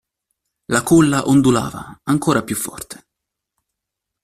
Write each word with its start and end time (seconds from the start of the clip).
La 0.71 0.81
culla 0.81 1.23
ondulava 1.27 2.01
ancora 2.05 2.41
più 2.41 2.55
forte. 2.55 3.05